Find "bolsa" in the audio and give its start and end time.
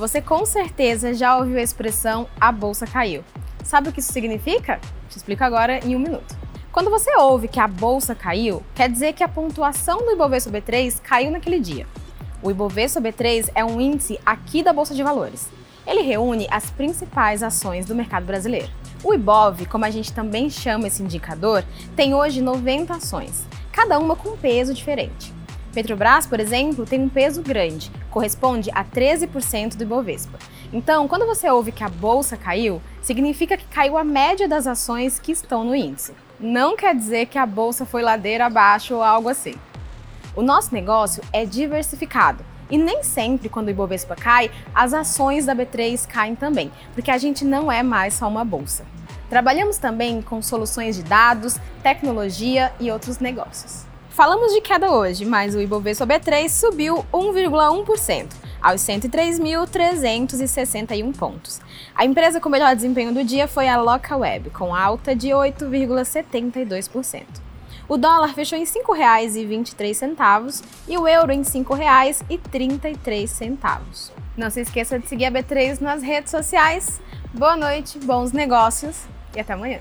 2.50-2.86, 7.68-8.14, 14.72-14.94, 31.88-32.36, 37.46-37.84, 48.44-48.86